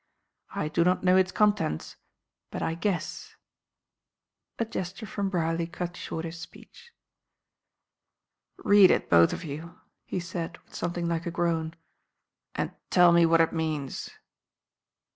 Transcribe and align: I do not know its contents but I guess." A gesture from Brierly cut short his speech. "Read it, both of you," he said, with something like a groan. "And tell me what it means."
I 0.55 0.67
do 0.67 0.83
not 0.83 1.03
know 1.03 1.15
its 1.15 1.31
contents 1.31 1.95
but 2.49 2.63
I 2.63 2.73
guess." 2.73 3.35
A 4.57 4.65
gesture 4.65 5.05
from 5.05 5.29
Brierly 5.29 5.67
cut 5.67 5.95
short 5.95 6.25
his 6.25 6.39
speech. 6.39 6.91
"Read 8.57 8.89
it, 8.89 9.11
both 9.11 9.31
of 9.31 9.43
you," 9.43 9.79
he 10.03 10.19
said, 10.19 10.57
with 10.65 10.73
something 10.73 11.07
like 11.07 11.27
a 11.27 11.31
groan. 11.31 11.75
"And 12.55 12.73
tell 12.89 13.11
me 13.11 13.27
what 13.27 13.41
it 13.41 13.53
means." 13.53 14.09